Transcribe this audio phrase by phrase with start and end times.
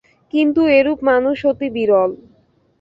[0.33, 2.11] কিন্তু এরূপ মানুষ অতি বিরল।